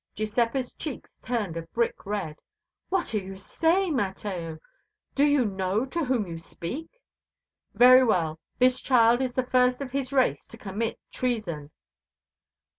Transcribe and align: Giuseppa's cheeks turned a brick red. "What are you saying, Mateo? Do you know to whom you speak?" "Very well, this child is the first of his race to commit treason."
Giuseppa's 0.15 0.73
cheeks 0.73 1.19
turned 1.21 1.55
a 1.55 1.61
brick 1.61 2.07
red. 2.07 2.37
"What 2.89 3.13
are 3.13 3.19
you 3.19 3.37
saying, 3.37 3.95
Mateo? 3.97 4.57
Do 5.13 5.23
you 5.23 5.45
know 5.45 5.85
to 5.85 6.05
whom 6.05 6.25
you 6.25 6.39
speak?" 6.39 6.89
"Very 7.75 8.03
well, 8.03 8.39
this 8.57 8.81
child 8.81 9.21
is 9.21 9.33
the 9.33 9.45
first 9.45 9.79
of 9.79 9.91
his 9.91 10.11
race 10.11 10.47
to 10.47 10.57
commit 10.57 10.99
treason." 11.11 11.69